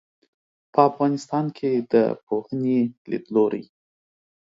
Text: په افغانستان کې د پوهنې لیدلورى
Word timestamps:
په 0.73 0.79
افغانستان 0.89 1.45
کې 1.57 1.71
د 1.93 1.95
پوهنې 2.25 2.79
لیدلورى 3.09 3.63